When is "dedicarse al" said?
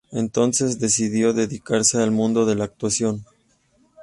1.31-2.09